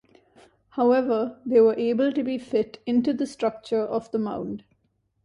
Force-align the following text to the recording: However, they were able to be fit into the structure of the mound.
However, 0.69 1.39
they 1.45 1.61
were 1.61 1.75
able 1.75 2.11
to 2.11 2.23
be 2.23 2.39
fit 2.39 2.79
into 2.87 3.13
the 3.13 3.27
structure 3.27 3.81
of 3.85 4.09
the 4.09 4.17
mound. 4.17 4.63